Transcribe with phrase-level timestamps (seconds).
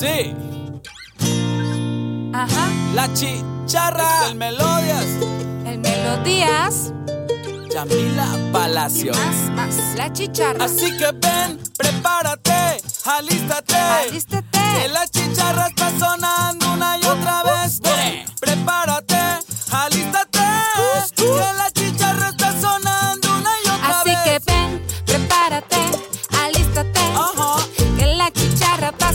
[0.00, 0.34] Sí.
[2.32, 2.68] Ajá.
[2.94, 4.26] La chicharra.
[4.28, 5.06] El Melodias.
[5.66, 6.92] El Melodías.
[7.72, 9.16] Yamila Palacios.
[9.16, 9.94] Más, más.
[9.96, 10.64] La chicharra.
[10.64, 13.76] Así que ven, prepárate, alístate.
[13.76, 14.58] Alístate.
[14.82, 17.80] Que la chicharra está sonando una y otra vez.
[17.80, 19.16] Ven, prepárate,
[19.70, 20.40] alístate.
[21.14, 24.18] Que la chicharra está sonando una y otra Así vez.
[24.24, 25.76] que ven, prepárate,
[26.42, 27.00] alístate.
[27.96, 29.12] Que la chicharra va a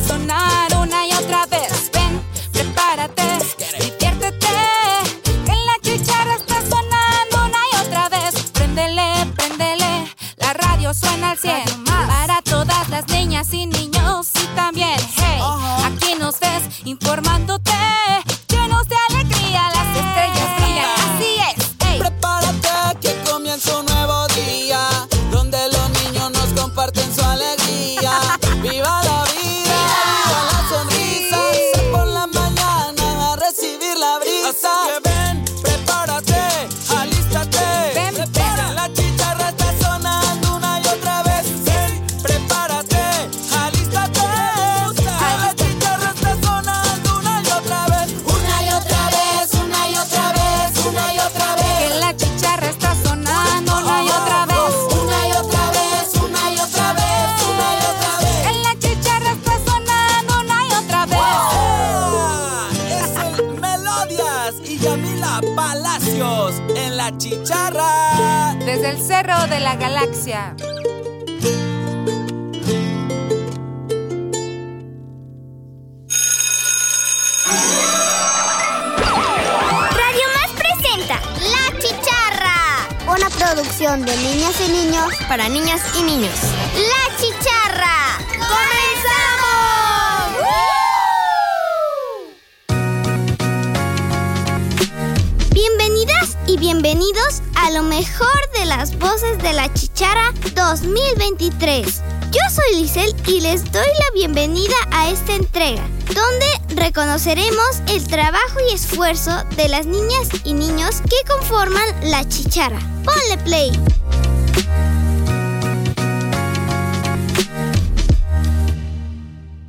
[17.49, 17.78] informándote.
[67.49, 68.55] Chicharra.
[68.59, 70.55] Desde el cerro de la galaxia.
[79.91, 82.87] Radio Más presenta La Chicharra.
[83.07, 86.35] Una producción de niñas y niños para niñas y niños.
[86.75, 87.48] La Chicharra.
[96.71, 102.03] Bienvenidos a lo mejor de las voces de La Chicharra 2023.
[102.29, 105.81] Yo soy Lisel y les doy la bienvenida a esta entrega,
[106.13, 112.79] donde reconoceremos el trabajo y esfuerzo de las niñas y niños que conforman la chicharra.
[113.03, 113.71] Ponle play.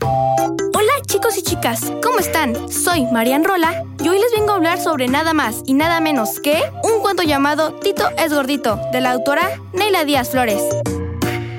[0.02, 2.70] Hola chicos y chicas, ¿cómo están?
[2.70, 6.40] Soy Marian Rola y hoy les vengo a hablar sobre nada más y nada menos
[6.40, 6.62] que
[7.10, 10.62] cuento llamado Tito es gordito, de la autora Neila Díaz Flores.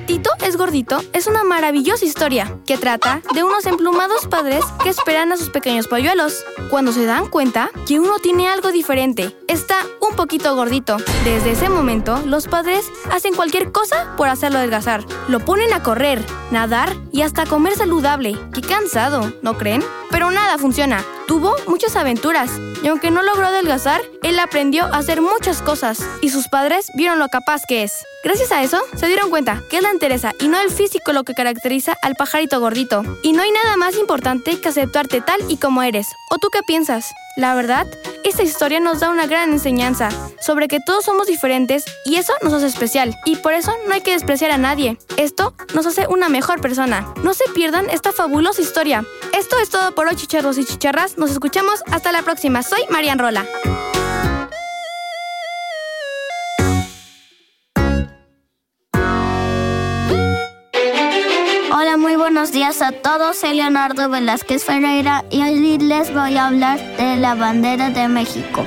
[0.07, 5.33] Tito es gordito es una maravillosa historia que trata de unos emplumados padres que esperan
[5.33, 6.45] a sus pequeños polluelos.
[6.69, 10.95] Cuando se dan cuenta que uno tiene algo diferente, está un poquito gordito.
[11.25, 15.03] Desde ese momento, los padres hacen cualquier cosa por hacerlo adelgazar.
[15.27, 18.37] Lo ponen a correr, nadar y hasta comer saludable.
[18.53, 19.33] ¡Qué cansado!
[19.41, 19.83] ¿No creen?
[20.11, 21.03] Pero nada funciona.
[21.27, 22.51] Tuvo muchas aventuras
[22.83, 27.19] y aunque no logró adelgazar, él aprendió a hacer muchas cosas y sus padres vieron
[27.19, 27.93] lo capaz que es.
[28.23, 31.23] Gracias a eso, se dieron cuenta que es la entereza y no el físico lo
[31.23, 33.03] que caracteriza al pajarito gordito.
[33.23, 36.07] Y no hay nada más importante que aceptarte tal y como eres.
[36.29, 37.11] ¿O tú qué piensas?
[37.37, 37.87] La verdad,
[38.23, 40.09] esta historia nos da una gran enseñanza
[40.39, 43.15] sobre que todos somos diferentes y eso nos hace especial.
[43.25, 44.97] Y por eso no hay que despreciar a nadie.
[45.17, 47.13] Esto nos hace una mejor persona.
[47.23, 49.05] No se pierdan esta fabulosa historia.
[49.37, 51.17] Esto es todo por hoy, chicharros y chicharras.
[51.17, 52.63] Nos escuchamos hasta la próxima.
[52.63, 53.45] Soy Marian Rola.
[62.41, 63.37] Buenos días a todos.
[63.37, 68.65] Soy Leonardo Velázquez Ferreira y hoy les voy a hablar de la bandera de México.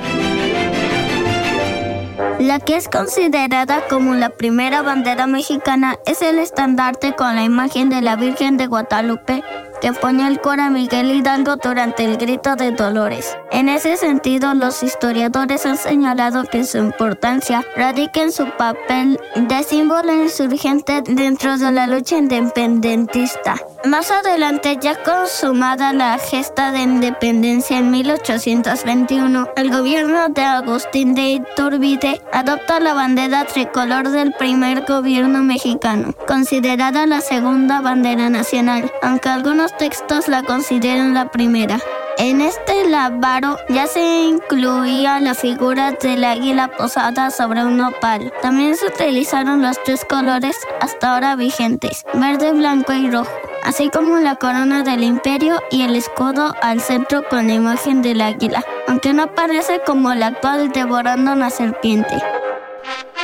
[2.38, 7.88] La que es considerada como la primera bandera mexicana es el estandarte con la imagen
[7.88, 9.42] de la Virgen de Guadalupe
[9.84, 13.36] que pone el cora Miguel Hidalgo durante el grito de Dolores.
[13.50, 19.62] En ese sentido, los historiadores han señalado que su importancia radica en su papel de
[19.62, 23.56] símbolo insurgente dentro de la lucha independentista.
[23.84, 31.32] Más adelante, ya consumada la gesta de independencia en 1821, el gobierno de Agustín de
[31.32, 39.28] Iturbide adopta la bandera tricolor del primer gobierno mexicano, considerada la segunda bandera nacional, aunque
[39.28, 41.78] algunos textos la consideran la primera.
[42.16, 48.32] En este lavaro ya se incluía la figura del águila posada sobre un nopal.
[48.40, 53.32] También se utilizaron los tres colores hasta ahora vigentes, verde, blanco y rojo,
[53.64, 58.20] así como la corona del imperio y el escudo al centro con la imagen del
[58.20, 62.22] águila, aunque no aparece como la actual devorando una serpiente.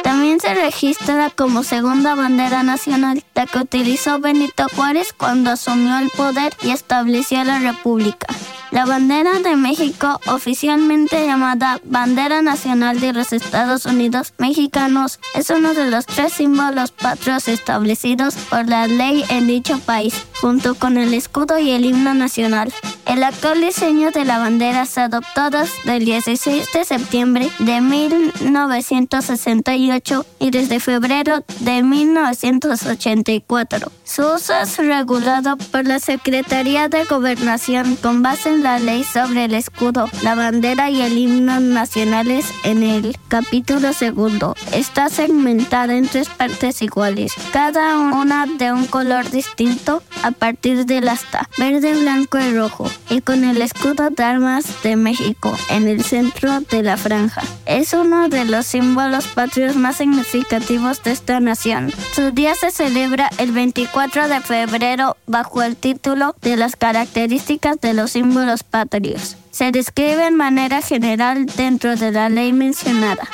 [0.03, 6.09] También se registra como segunda bandera nacional la que utilizó Benito Juárez cuando asumió el
[6.11, 8.27] poder y estableció la República.
[8.71, 15.75] La bandera de México, oficialmente llamada Bandera Nacional de los Estados Unidos Mexicanos, es uno
[15.75, 21.15] de los tres símbolos patrios establecidos por la ley en dicho país, junto con el
[21.15, 22.73] escudo y el himno nacional.
[23.07, 30.27] El actual diseño de la bandera se adoptó desde el 16 de septiembre de 1968
[30.39, 33.91] y desde febrero de 1984.
[34.05, 39.47] Su uso es regulado por la Secretaría de Gobernación con base en la ley sobre
[39.47, 44.55] el escudo, la bandera y el himno nacionales en el capítulo segundo.
[44.73, 51.09] Está segmentada en tres partes iguales, cada una de un color distinto a partir del
[51.09, 56.05] asta, verde, blanco y rojo y con el escudo de armas de México en el
[56.05, 57.43] centro de la franja.
[57.67, 61.93] Es uno de los símbolos patrios más significativos de esta nación.
[62.15, 67.95] Su día se celebra el 24 de febrero bajo el título de las características de
[67.95, 69.37] los símbolos patrios.
[69.51, 73.29] Se describe en manera general dentro de la ley mencionada.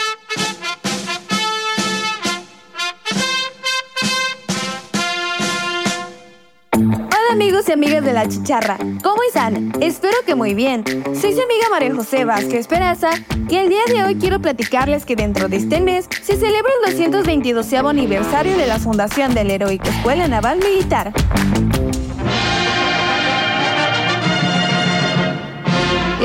[6.72, 9.72] Hola amigos y amigas de La Chicharra, ¿cómo están?
[9.80, 10.84] Espero que muy bien.
[10.86, 13.10] Soy su amiga María José Vázquez Peraza
[13.48, 16.92] y el día de hoy quiero platicarles que dentro de este mes se celebra el
[16.92, 21.12] 222 aniversario de la fundación de la Heroica Escuela Naval Militar.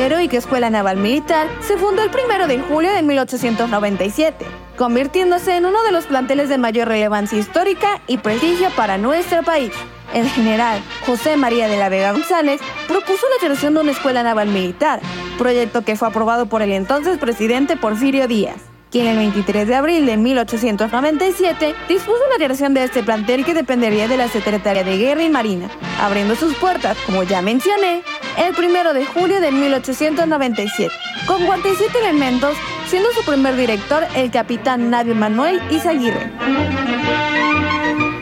[0.01, 4.44] Heroica Escuela Naval Militar se fundó el 1 de julio de 1897,
[4.75, 9.71] convirtiéndose en uno de los planteles de mayor relevancia histórica y prestigio para nuestro país.
[10.12, 14.48] El general José María de la Vega González propuso la creación de una escuela naval
[14.48, 15.01] militar,
[15.38, 18.57] proyecto que fue aprobado por el entonces presidente Porfirio Díaz,
[18.89, 24.07] quien el 23 de abril de 1897 dispuso la creación de este plantel que dependería
[24.07, 25.69] de la Secretaría de Guerra y Marina,
[26.01, 28.01] abriendo sus puertas, como ya mencioné,
[28.37, 30.93] el 1 de julio de 1897,
[31.25, 32.55] con 47 elementos,
[32.87, 36.31] siendo su primer director el capitán Nadio Manuel Izaguirre.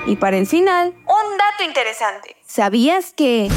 [0.07, 2.35] Y para el final, un dato interesante.
[2.45, 3.47] ¿Sabías que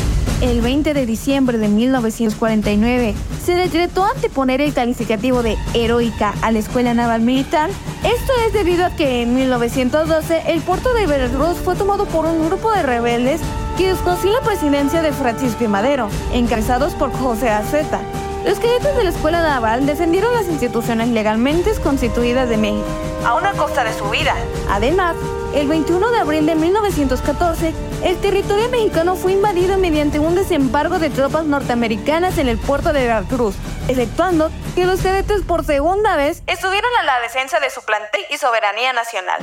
[0.42, 6.58] el 20 de diciembre de 1949 se decretó anteponer el calificativo de heroica a la
[6.58, 7.70] Escuela Naval Militar?
[8.02, 12.46] Esto es debido a que en 1912 el puerto de Veracruz fue tomado por un
[12.46, 13.40] grupo de rebeldes
[13.76, 15.68] que desconocían la presidencia de Francisco I.
[15.68, 18.00] Madero, encabezados por José Aceta.
[18.44, 22.86] Los cadetes de la Escuela Naval defendieron las instituciones legalmente constituidas de México,
[23.24, 24.34] a una costa de su vida.
[24.68, 25.14] Además,
[25.54, 27.72] el 21 de abril de 1914,
[28.02, 33.02] el territorio mexicano fue invadido mediante un desembarco de tropas norteamericanas en el puerto de
[33.02, 33.54] Veracruz,
[33.86, 38.38] efectuando que los cadetes por segunda vez estuvieran a la defensa de su plantel y
[38.38, 39.38] soberanía nacional.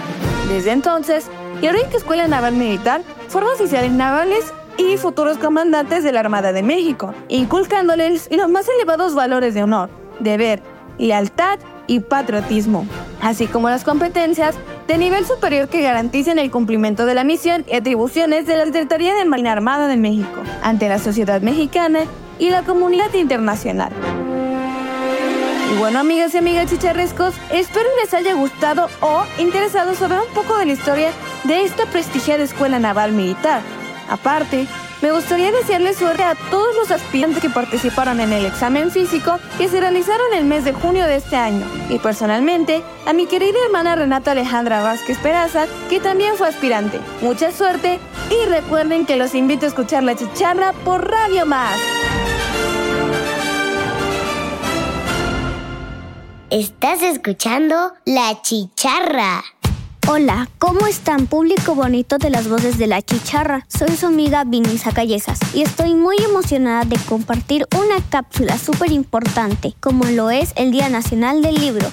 [0.50, 1.26] Desde entonces,
[1.62, 7.14] Heroica Escuela Naval Militar forma oficiales navales y futuros comandantes de la Armada de México,
[7.28, 9.90] inculcándoles los más elevados valores de honor,
[10.20, 10.62] deber,
[10.98, 12.86] lealtad y patriotismo,
[13.22, 14.56] así como las competencias
[14.88, 19.16] de nivel superior que garanticen el cumplimiento de la misión y atribuciones de la Secretaría
[19.16, 22.02] de Marina Armada de México ante la sociedad mexicana
[22.40, 23.92] y la comunidad internacional.
[25.74, 30.58] Y bueno, amigas y amigas chicharrescos, espero les haya gustado o interesado saber un poco
[30.58, 31.10] de la historia
[31.44, 33.62] de esta prestigiada escuela naval militar.
[34.10, 34.68] Aparte,
[35.02, 39.70] me gustaría desearle suerte a todos los aspirantes que participaron en el examen físico que
[39.70, 41.66] se realizaron el mes de junio de este año.
[41.90, 47.00] Y personalmente, a mi querida hermana Renata Alejandra Vázquez Peraza, que también fue aspirante.
[47.22, 48.00] Mucha suerte
[48.30, 51.80] y recuerden que los invito a escuchar la chicharra por Radio Más.
[56.50, 59.44] Estás escuchando La Chicharra.
[60.12, 63.68] Hola, ¿cómo están público bonito de las voces de la chicharra?
[63.68, 69.76] Soy su amiga Vinisa Callezas y estoy muy emocionada de compartir una cápsula súper importante
[69.80, 71.88] como lo es el Día Nacional del Libro.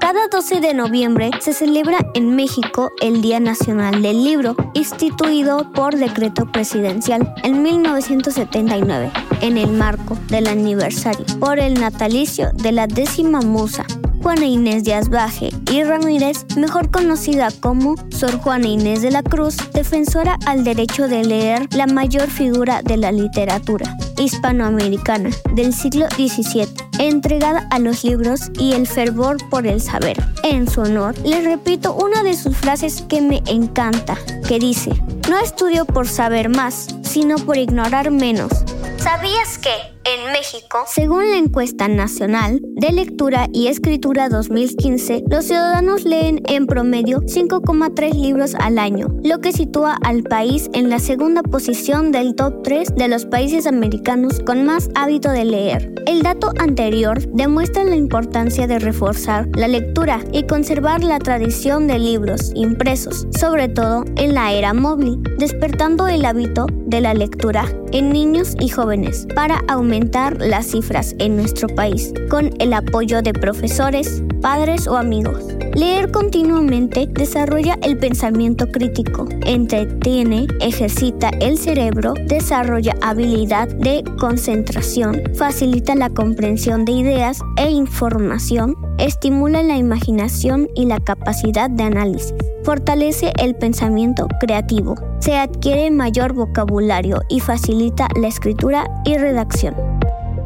[0.00, 5.94] Cada 12 de noviembre se celebra en México el Día Nacional del Libro, instituido por
[5.94, 13.42] decreto presidencial en 1979, en el marco del aniversario por el natalicio de la décima
[13.42, 13.86] musa,
[14.26, 19.56] Juana Inés Díaz Baje y Ramírez, mejor conocida como Sor Juana Inés de la Cruz,
[19.72, 26.66] defensora al derecho de leer, la mayor figura de la literatura hispanoamericana del siglo XVII,
[26.98, 30.16] entregada a los libros y el fervor por el saber.
[30.42, 34.18] En su honor, les repito una de sus frases que me encanta,
[34.48, 34.90] que dice,
[35.30, 38.50] no estudio por saber más, sino por ignorar menos.
[38.98, 46.04] ¿Sabías que en México, según la encuesta nacional de lectura y escritura 2015, los ciudadanos
[46.04, 51.42] leen en promedio 5,3 libros al año, lo que sitúa al país en la segunda
[51.42, 55.92] posición del top 3 de los países americanos con más hábito de leer.
[56.06, 61.98] El dato anterior demuestra la importancia de reforzar la lectura y conservar la tradición de
[61.98, 68.10] libros impresos, sobre todo en la era móvil, despertando el hábito de la lectura en
[68.10, 69.95] niños y jóvenes para aumentar
[70.38, 75.44] las cifras en nuestro país, con el apoyo de profesores, padres o amigos.
[75.74, 85.94] Leer continuamente desarrolla el pensamiento crítico, entretiene, ejercita el cerebro, desarrolla habilidad de concentración, facilita
[85.94, 92.34] la comprensión de ideas e información, estimula la imaginación y la capacidad de análisis
[92.66, 99.76] fortalece el pensamiento creativo, se adquiere mayor vocabulario y facilita la escritura y redacción.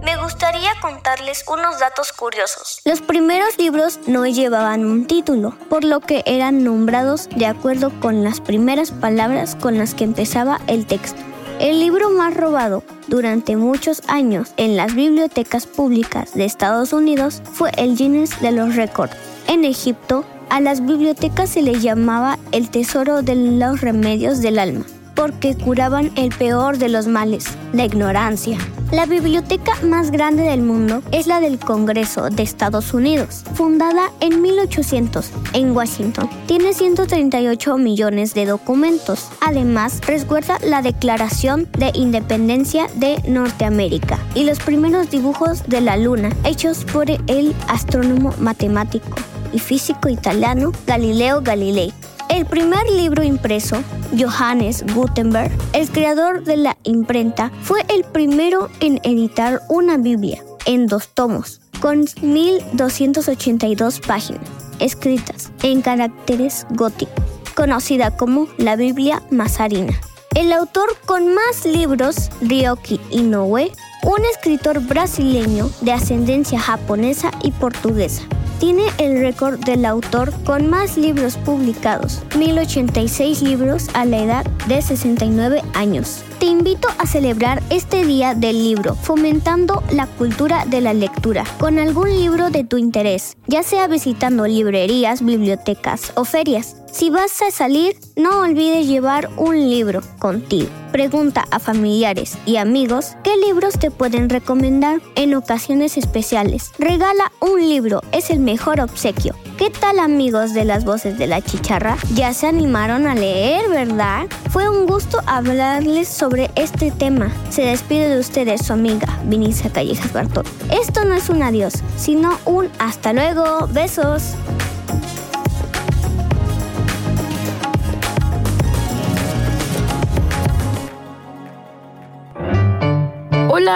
[0.05, 2.83] Me gustaría contarles unos datos curiosos.
[2.85, 8.23] Los primeros libros no llevaban un título, por lo que eran nombrados de acuerdo con
[8.23, 11.23] las primeras palabras con las que empezaba el texto.
[11.59, 17.71] El libro más robado durante muchos años en las bibliotecas públicas de Estados Unidos fue
[17.79, 19.17] el Guinness de los Récords.
[19.47, 24.85] En Egipto, a las bibliotecas se les llamaba el tesoro de los remedios del alma,
[25.15, 28.59] porque curaban el peor de los males, la ignorancia.
[28.91, 34.43] La biblioteca más grande del mundo es la del Congreso de Estados Unidos, fundada en
[34.43, 36.29] 1800 en Washington.
[36.47, 39.29] Tiene 138 millones de documentos.
[39.41, 46.31] Además, resguarda la Declaración de Independencia de Norteamérica y los primeros dibujos de la Luna
[46.43, 49.17] hechos por el astrónomo matemático
[49.53, 51.93] y físico italiano Galileo Galilei.
[52.29, 53.83] El primer libro impreso,
[54.17, 60.87] Johannes Gutenberg, el creador de la imprenta, fue el primero en editar una Biblia en
[60.87, 67.25] dos tomos, con 1282 páginas, escritas en caracteres góticos,
[67.57, 69.99] conocida como la Biblia Mazarina.
[70.37, 78.23] El autor con más libros, Ryoki Inoue, un escritor brasileño de ascendencia japonesa y portuguesa,
[78.61, 84.83] tiene el récord del autor con más libros publicados, 1086 libros a la edad de
[84.83, 86.23] 69 años.
[86.39, 91.79] Te invito a celebrar este día del libro, fomentando la cultura de la lectura, con
[91.79, 96.77] algún libro de tu interés, ya sea visitando librerías, bibliotecas o ferias.
[96.93, 100.69] Si vas a salir, no olvides llevar un libro contigo.
[100.91, 106.73] Pregunta a familiares y amigos qué libros te pueden recomendar en ocasiones especiales.
[106.79, 109.37] Regala un libro, es el mejor obsequio.
[109.57, 111.97] ¿Qué tal amigos de las voces de la chicharra?
[112.15, 114.27] Ya se animaron a leer, ¿verdad?
[114.51, 117.31] Fue un gusto hablarles sobre este tema.
[117.51, 120.45] Se despide de ustedes su amiga Vinicia Callejas Bartol.
[120.73, 123.69] Esto no es un adiós, sino un hasta luego.
[123.69, 124.35] Besos.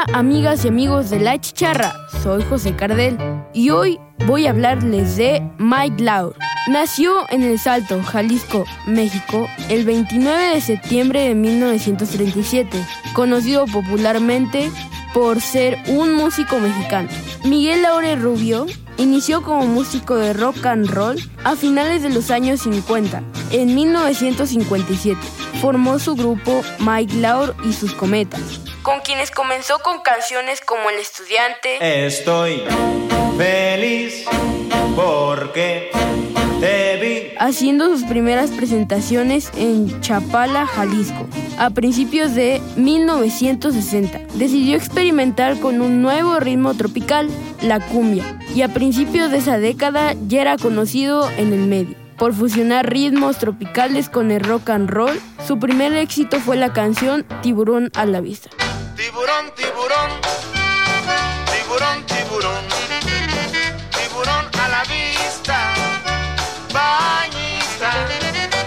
[0.02, 3.16] Amigas y amigos de La Chicharra, soy José Cardel
[3.52, 6.34] y hoy voy a hablarles de Mike Laur.
[6.66, 14.72] Nació en El Salto, Jalisco, México, el 29 de septiembre de 1937, conocido popularmente
[15.12, 17.08] por ser un músico mexicano.
[17.44, 22.62] Miguel Laure Rubio inició como músico de rock and roll a finales de los años
[22.62, 23.22] 50.
[23.52, 25.20] En 1957
[25.60, 31.00] formó su grupo Mike Laur y sus Cometas, con quienes comenzó con canciones como El
[31.00, 32.06] Estudiante.
[32.06, 32.62] Estoy
[33.38, 34.26] feliz
[34.94, 35.90] porque
[36.60, 37.34] te vi.
[37.38, 41.26] Haciendo sus primeras presentaciones en Chapala, Jalisco,
[41.58, 44.20] a principios de 1960.
[44.34, 47.30] Decidió experimentar con un nuevo ritmo tropical,
[47.62, 52.32] la cumbia, y a principios de esa década ya era conocido en el medio por
[52.32, 55.18] fusionar ritmos tropicales con el rock and roll.
[55.46, 58.50] Su primer éxito fue la canción Tiburón a la vista.
[59.14, 60.10] Tiburón, tiburón,
[61.46, 62.64] tiburón, tiburón,
[63.92, 65.72] tiburón a la vista,
[66.72, 68.08] bañista.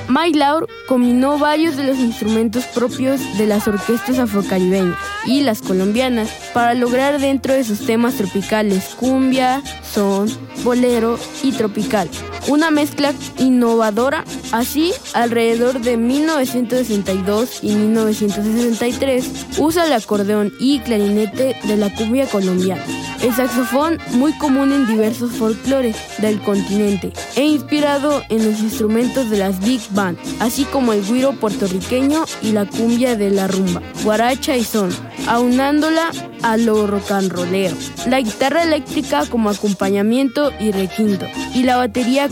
[0.07, 6.29] Mike Laur combinó varios de los instrumentos propios de las orquestas afrocaribeñas y las colombianas
[6.53, 10.29] para lograr dentro de sus temas tropicales cumbia, son,
[10.63, 12.09] bolero y tropical.
[12.47, 14.23] Una mezcla innovadora.
[14.51, 19.25] Así, alrededor de 1962 y 1963,
[19.59, 22.83] usa el acordeón y clarinete de la cumbia colombiana.
[23.21, 29.39] El saxofón, muy común en diversos folclores del continente, e inspirado en los instrumentos de
[29.39, 34.55] las big band, así como el guiro puertorriqueño y la cumbia de la rumba, guaracha
[34.55, 34.91] y son.
[35.27, 36.11] aunándola
[36.41, 37.75] a lo rock and rollero.
[38.05, 42.29] La guitarra eléctrica como acompañamiento y requinto, y la batería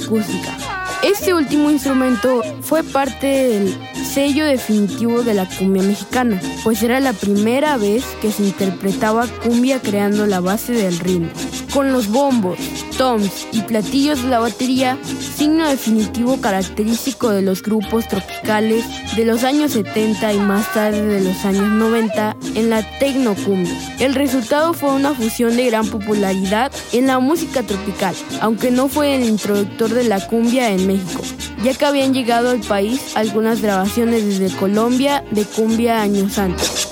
[1.04, 3.78] Este último instrumento fue parte del
[4.14, 9.80] sello definitivo de la cumbia mexicana, pues era la primera vez que se interpretaba cumbia
[9.80, 11.30] creando la base del ritmo.
[11.75, 12.58] Con los bombos,
[12.98, 14.98] toms y platillos de la batería,
[15.36, 18.86] signo definitivo característico de los grupos tropicales
[19.17, 23.74] de los años 70 y más tarde de los años 90 en la tecnocumbia.
[24.00, 29.17] El resultado fue una fusión de gran popularidad en la música tropical, aunque no fue
[29.17, 31.24] el introductor de la cumbia en México,
[31.62, 36.88] ya que habían llegado al país algunas grabaciones desde Colombia de cumbia años antes.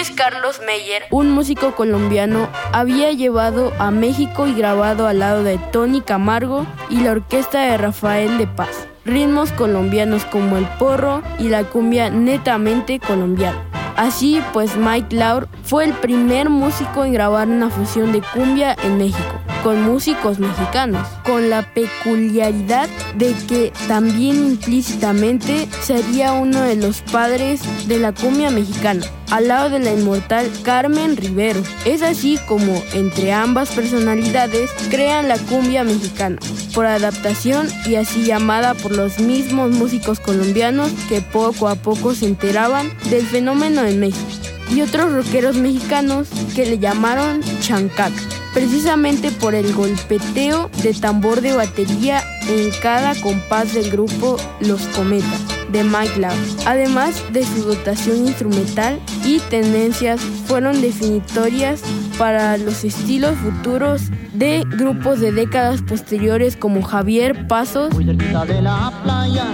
[0.00, 5.58] Luis Carlos Meyer, un músico colombiano, había llevado a México y grabado al lado de
[5.72, 8.88] Tony Camargo y la orquesta de Rafael de Paz.
[9.04, 13.62] Ritmos colombianos como el porro y la cumbia netamente colombiana.
[13.94, 18.96] Así pues, Mike Laur fue el primer músico en grabar una fusión de cumbia en
[18.96, 27.02] México, con músicos mexicanos, con la peculiaridad de que también implícitamente sería uno de los
[27.02, 31.62] padres de la cumbia mexicana, al lado de la inmortal Carmen Rivero.
[31.84, 36.38] Es así como entre ambas personalidades crean la cumbia mexicana,
[36.74, 42.26] por adaptación y así llamada por los mismos músicos colombianos que poco a poco se
[42.26, 44.26] enteraban del fenómeno en México
[44.74, 48.12] y otros rockeros mexicanos que le llamaron chancac,
[48.52, 55.40] precisamente por el golpeteo de tambor de batería en cada compás del grupo Los Cometas
[55.70, 56.66] de Mike Love.
[56.66, 61.82] Además de su dotación instrumental y tendencias fueron definitorias
[62.18, 64.02] para los estilos futuros
[64.32, 69.46] de grupos de décadas posteriores como Javier Pasos, Muy cerquita de la playa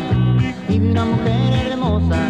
[0.68, 2.28] y una mujer hermosa.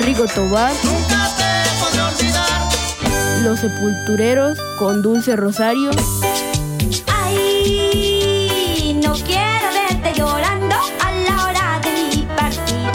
[0.00, 2.33] Rigo Tobar, Nunca te.
[3.44, 5.90] Los Sepultureros con Dulce Rosario,
[7.06, 12.92] Ay, no quiero verte llorando a la hora de mi partida.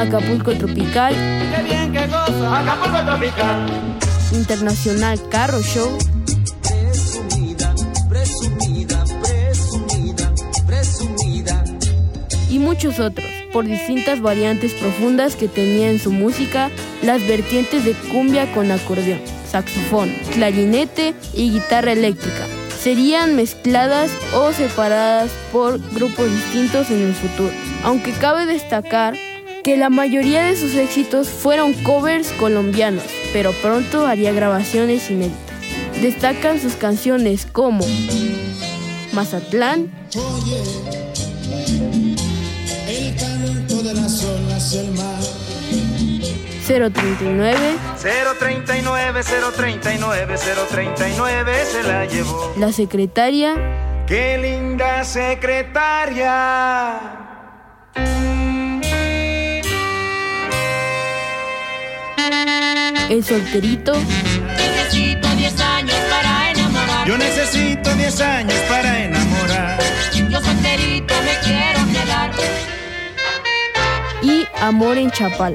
[0.00, 2.58] Acapulco Tropical, Qué bien que goza.
[2.60, 3.66] Acapulco tropical.
[4.32, 5.96] Internacional Carro Show,
[6.62, 7.74] Presumida,
[8.10, 10.34] presumida, presumida,
[10.66, 11.64] presumida.
[12.50, 16.70] y muchos otros, por distintas variantes profundas que tenía en su música
[17.06, 22.46] las vertientes de cumbia con acordeón, saxofón, clarinete y guitarra eléctrica.
[22.82, 27.52] Serían mezcladas o separadas por grupos distintos en el futuro,
[27.84, 29.14] aunque cabe destacar
[29.62, 35.38] que la mayoría de sus éxitos fueron covers colombianos, pero pronto haría grabaciones inéditas.
[36.00, 37.84] Destacan sus canciones como
[39.12, 39.90] Mazatlán,
[42.88, 45.45] El canto de las olas del mar.
[46.66, 47.56] 039,
[48.40, 50.34] 039, 039,
[50.68, 52.52] 039 se la llevó.
[52.58, 53.54] La Secretaria,
[54.08, 56.32] Qué linda secretaria.
[63.08, 63.92] El Solterito,
[64.56, 67.06] Necesito 10 años para enamorar.
[67.06, 69.78] Yo necesito 10 años para enamorar.
[70.12, 72.30] Yo solterito me quiero quedar.
[74.22, 75.54] y Amor en Chapal.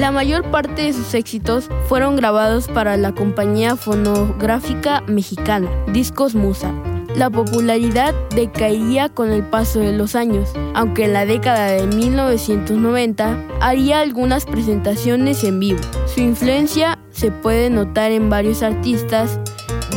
[0.00, 6.72] La mayor parte de sus éxitos fueron grabados para la compañía fonográfica mexicana, Discos Musa.
[7.14, 13.44] La popularidad decaería con el paso de los años, aunque en la década de 1990
[13.60, 15.80] haría algunas presentaciones en vivo.
[16.06, 19.38] Su influencia se puede notar en varios artistas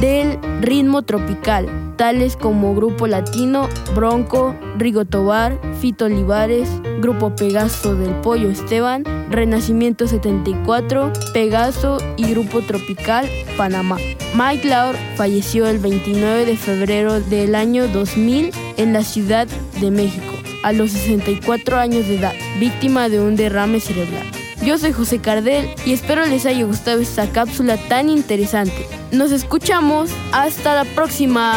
[0.04, 6.68] del ritmo tropical, tales como Grupo Latino, Bronco, Rigo Tobar, Fito Olivares,
[7.00, 13.96] Grupo Pegaso del Pollo Esteban, Renacimiento 74, Pegaso y Grupo Tropical Panamá.
[14.36, 19.48] Mike Laur falleció el 29 de febrero del año 2000 en la Ciudad
[19.80, 24.30] de México, a los 64 años de edad, víctima de un derrame cerebral.
[24.66, 28.86] Yo soy José Cardel y espero les haya gustado esta cápsula tan interesante.
[29.14, 30.10] Nos escuchamos.
[30.32, 31.54] Hasta la próxima.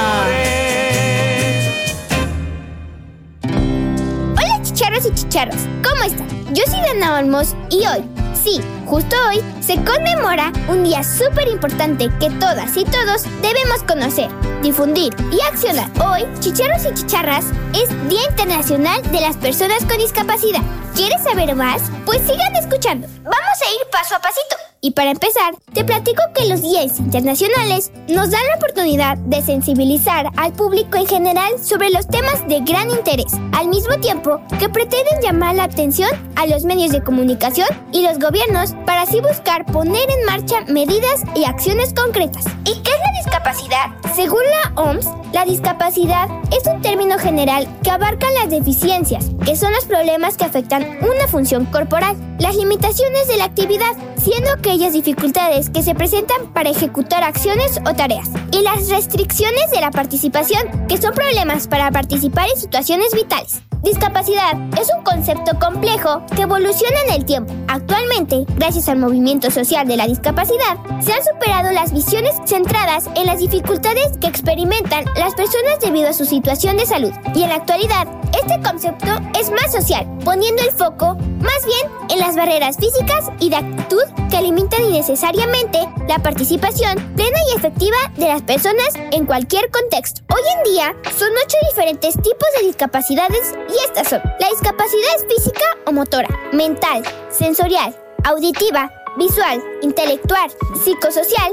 [3.45, 6.29] Hola chicharros y chicharros, ¿cómo están?
[6.55, 12.11] Yo soy Dana Olmos y hoy, sí, justo hoy, se conmemora un día súper importante
[12.21, 14.29] que todas y todos debemos conocer,
[14.63, 15.91] difundir y accionar.
[16.07, 20.61] Hoy, chicharros y chicharras, es Día Internacional de las Personas con Discapacidad.
[20.95, 21.81] ¿Quieres saber más?
[22.05, 23.09] Pues sigan escuchando.
[23.23, 24.66] Vamos a ir paso a pasito.
[24.87, 30.29] Y para empezar, te platico que los días internacionales nos dan la oportunidad de sensibilizar
[30.37, 35.21] al público en general sobre los temas de gran interés, al mismo tiempo que pretenden
[35.21, 40.09] llamar la atención a los medios de comunicación y los gobiernos para así buscar poner
[40.09, 42.45] en marcha medidas y acciones concretas.
[42.61, 43.87] ¿Y qué es la discapacidad?
[44.15, 49.73] Según la OMS, la discapacidad es un término general que abarca las deficiencias, que son
[49.73, 53.93] los problemas que afectan una función corporal, las limitaciones de la actividad,
[54.27, 59.81] siendo aquellas dificultades que se presentan para ejecutar acciones o tareas, y las restricciones de
[59.81, 63.63] la participación, que son problemas para participar en situaciones vitales.
[63.85, 67.55] Discapacidad es un concepto complejo que evoluciona en el tiempo.
[67.69, 73.27] Actualmente, gracias al movimiento social de la discapacidad, se han superado las visiones centradas en
[73.27, 77.13] las dificultades que experimentan las personas debido a su situación de salud.
[77.33, 78.09] Y en la actualidad,
[78.43, 79.07] este concepto
[79.39, 84.03] es más social, poniendo el foco más bien en las barreras físicas y de actitud
[84.31, 90.23] que limitan innecesariamente la participación plena y efectiva de las personas en cualquier contexto.
[90.35, 95.65] Hoy en día son ocho diferentes tipos de discapacidades y estas son la discapacidad física
[95.87, 100.51] o motora, mental, sensorial, auditiva, visual, intelectual,
[100.85, 101.53] psicosocial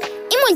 [0.49, 0.55] y.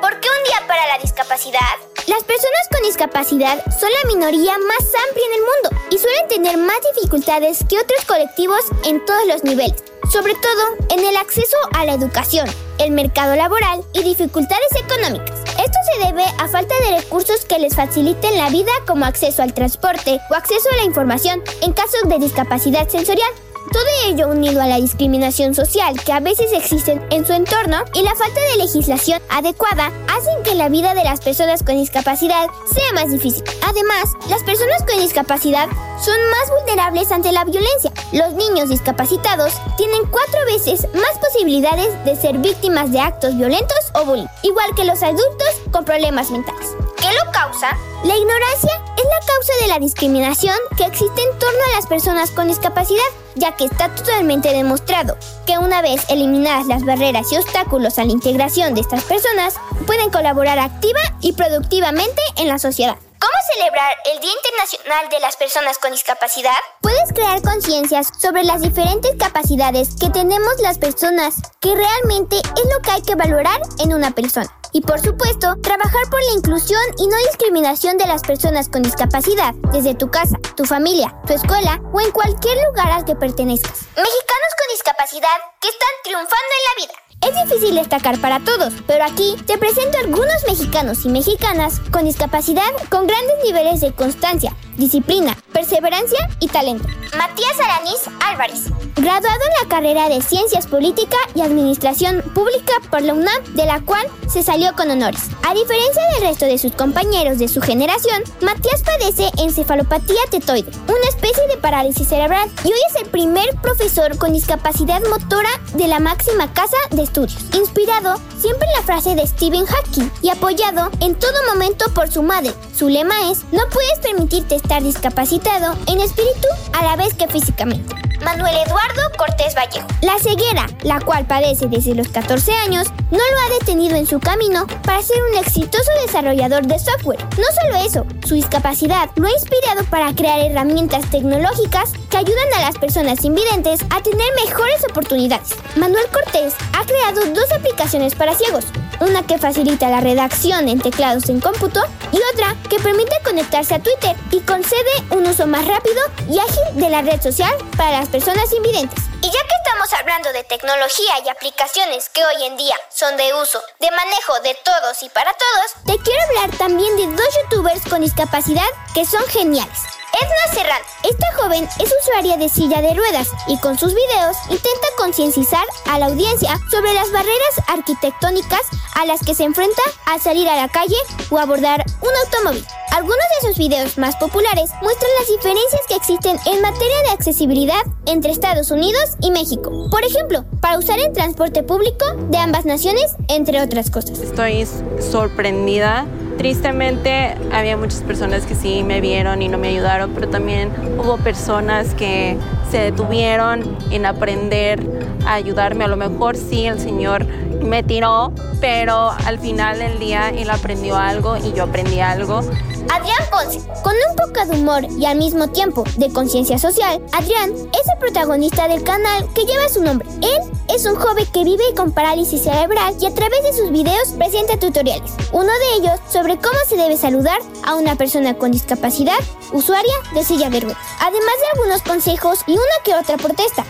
[0.00, 1.60] ¿Por qué un día para la discapacidad?
[2.06, 6.56] Las personas con discapacidad son la minoría más amplia en el mundo y suelen tener
[6.56, 11.84] más dificultades que otros colectivos en todos los niveles, sobre todo en el acceso a
[11.84, 15.40] la educación, el mercado laboral y dificultades económicas.
[15.58, 19.52] Esto se debe a falta de recursos que les faciliten la vida como acceso al
[19.52, 23.30] transporte o acceso a la información en caso de discapacidad sensorial.
[23.72, 28.02] Todo ello unido a la discriminación social que a veces existe en su entorno y
[28.02, 32.92] la falta de legislación adecuada hacen que la vida de las personas con discapacidad sea
[32.94, 33.44] más difícil.
[33.66, 35.68] Además, las personas con discapacidad
[36.02, 37.92] son más vulnerables ante la violencia.
[38.12, 44.04] Los niños discapacitados tienen cuatro veces más posibilidades de ser víctimas de actos violentos o
[44.04, 46.68] bullying, igual que los adultos con problemas mentales.
[47.00, 47.76] ¿Qué lo causa?
[48.04, 52.30] La ignorancia es la causa de la discriminación que existe en torno a las personas
[52.30, 53.00] con discapacidad,
[53.36, 58.12] ya que está totalmente demostrado que una vez eliminadas las barreras y obstáculos a la
[58.12, 59.54] integración de estas personas,
[59.86, 62.96] pueden colaborar activa y productivamente en la sociedad.
[63.20, 66.56] ¿Cómo celebrar el Día Internacional de las Personas con Discapacidad?
[66.80, 72.80] Puedes crear conciencias sobre las diferentes capacidades que tenemos las personas, que realmente es lo
[72.80, 74.48] que hay que valorar en una persona.
[74.72, 79.52] Y por supuesto, trabajar por la inclusión y no discriminación de las personas con discapacidad,
[79.72, 83.80] desde tu casa, tu familia, tu escuela o en cualquier lugar al que pertenezcas.
[83.96, 87.07] Mexicanos con discapacidad que están triunfando en la vida.
[87.20, 92.70] Es difícil destacar para todos, pero aquí te presento algunos mexicanos y mexicanas con discapacidad
[92.90, 96.88] con grandes niveles de constancia, disciplina, perseverancia y talento.
[97.16, 98.64] Matías Aranis Álvarez,
[98.96, 103.80] graduado en la carrera de Ciencias Política y Administración Pública por la UNAM, de la
[103.80, 105.22] cual se salió con honores.
[105.48, 111.08] A diferencia del resto de sus compañeros de su generación, Matías padece encefalopatía tetoide, una
[111.08, 115.98] especie de parálisis cerebral, y hoy es el primer profesor con discapacidad motora de la
[115.98, 121.14] máxima casa de estudios, inspirado siempre en la frase de Stephen Hawking y apoyado en
[121.14, 122.52] todo momento por su madre.
[122.76, 127.94] Su lema es, no puedes permitirte estar discapacitado en espíritu a la vez que físicamente.
[128.22, 129.86] Manuel Eduardo Cortés Vallejo.
[130.02, 134.20] La ceguera, la cual padece desde los 14 años, no lo ha detenido en su
[134.20, 137.18] camino para ser un exitoso desarrollador de software.
[137.38, 142.60] No solo eso, su discapacidad lo ha inspirado para crear herramientas tecnológicas que ayudan a
[142.60, 145.54] las personas invidentes a tener mejores oportunidades.
[145.76, 148.66] Manuel Cortés ha creado dos aplicaciones para ciegos,
[149.00, 151.80] una que facilita la redacción en teclados en cómputo
[152.12, 156.80] y otra que permite conectarse a Twitter y concede un uso más rápido y ágil
[156.80, 159.04] de la red social para las personas invidentes.
[159.20, 163.34] Y ya que estamos hablando de tecnología y aplicaciones que hoy en día son de
[163.34, 167.82] uso, de manejo de todos y para todos, te quiero hablar también de dos youtubers
[167.88, 169.97] con discapacidad que son geniales.
[170.12, 170.84] Edna Serrano.
[171.04, 175.98] Esta joven es usuaria de silla de ruedas y con sus videos intenta concienciar a
[175.98, 178.62] la audiencia sobre las barreras arquitectónicas
[178.94, 180.96] a las que se enfrenta al salir a la calle
[181.30, 182.77] o abordar un automóvil.
[182.92, 187.80] Algunos de sus videos más populares muestran las diferencias que existen en materia de accesibilidad
[188.06, 189.88] entre Estados Unidos y México.
[189.90, 194.18] Por ejemplo, para usar el transporte público de ambas naciones, entre otras cosas.
[194.20, 194.66] Estoy
[195.00, 196.06] sorprendida
[196.38, 201.16] Tristemente había muchas personas que sí me vieron y no me ayudaron, pero también hubo
[201.16, 202.38] personas que
[202.70, 204.80] se detuvieron en aprender
[205.26, 205.82] a ayudarme.
[205.82, 207.26] A lo mejor sí, el Señor
[207.60, 212.42] me tiró, pero al final del día Él aprendió algo y yo aprendí algo.
[212.90, 217.52] Adrián Ponce, con un poco de humor y al mismo tiempo de conciencia social, Adrián
[217.52, 220.08] es el protagonista del canal que lleva su nombre.
[220.22, 224.12] Él es un joven que vive con parálisis cerebral y a través de sus videos
[224.16, 225.10] presenta tutoriales.
[225.32, 229.18] Uno de ellos sobre cómo se debe saludar a una persona con discapacidad
[229.52, 230.78] usuaria de silla de ruedas.
[231.00, 233.64] Además de algunos consejos y una que otra protesta.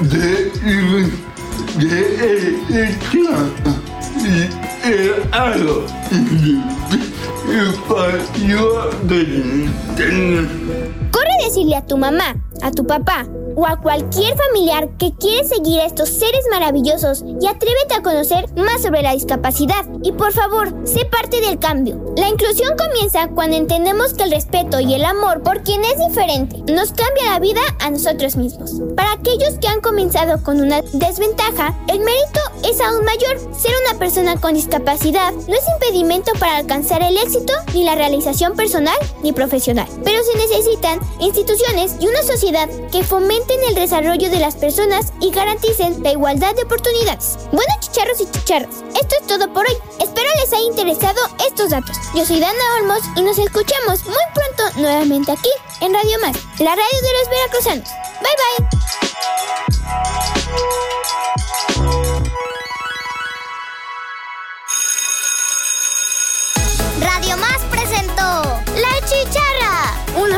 [0.00, 0.50] De
[1.78, 2.10] de
[4.26, 4.48] y
[5.32, 5.86] algo
[10.00, 15.46] Corre a decirle a tu mamá, a tu papá o a cualquier familiar que quiere
[15.46, 19.84] seguir a estos seres maravillosos y atrévete a conocer más sobre la discapacidad.
[20.02, 22.14] Y por favor, sé parte del cambio.
[22.16, 26.72] La inclusión comienza cuando entendemos que el respeto y el amor por quien es diferente
[26.72, 28.80] nos cambia la vida a nosotros mismos.
[28.96, 33.38] Para aquellos que han comenzado con una desventaja, el mérito es aún mayor.
[33.54, 38.56] Ser una persona con discapacidad no es impedimento para alcanzar el éxito ni la realización
[38.56, 39.88] personal ni profesional.
[40.04, 45.30] Pero se necesitan instituciones y una sociedad que fomenten el desarrollo de las personas y
[45.30, 47.38] garanticen la igualdad de oportunidades.
[47.52, 49.76] Bueno, chicharros y chicharros, esto es todo por hoy.
[50.00, 51.96] Espero les haya interesado estos datos.
[52.14, 55.50] Yo soy Dana Olmos y nos escuchamos muy pronto nuevamente aquí
[55.80, 57.88] en Radio Más, la radio de los veracruzanos.
[58.20, 58.80] Bye bye.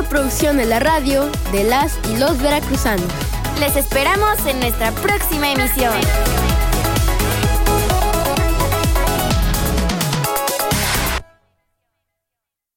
[0.08, 3.06] Producción de la radio de las y los veracruzanos.
[3.60, 5.92] Les esperamos en nuestra próxima emisión.